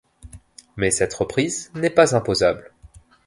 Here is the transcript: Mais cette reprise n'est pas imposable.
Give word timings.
Mais 0.77 0.89
cette 0.89 1.13
reprise 1.13 1.69
n'est 1.75 1.91
pas 1.91 2.15
imposable. 2.15 2.71